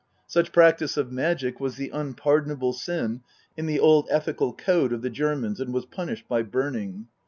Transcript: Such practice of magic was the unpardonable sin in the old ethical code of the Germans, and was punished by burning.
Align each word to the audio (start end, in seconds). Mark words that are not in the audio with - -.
Such 0.25 0.51
practice 0.51 0.97
of 0.97 1.11
magic 1.11 1.59
was 1.59 1.75
the 1.75 1.89
unpardonable 1.93 2.73
sin 2.73 3.21
in 3.55 3.67
the 3.67 3.79
old 3.79 4.07
ethical 4.09 4.51
code 4.51 4.93
of 4.93 5.03
the 5.03 5.11
Germans, 5.11 5.59
and 5.59 5.71
was 5.71 5.85
punished 5.85 6.27
by 6.27 6.41
burning. 6.41 7.05